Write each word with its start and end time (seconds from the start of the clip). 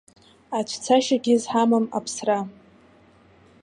Ацәцашьагьы 0.57 1.35
зҳамам 1.41 1.85
аԥсра. 1.97 2.39